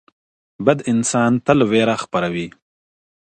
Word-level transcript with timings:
بد 0.65 0.79
انسان 0.91 1.31
تل 1.45 1.59
وېره 1.71 1.95
خپروي 2.03 2.47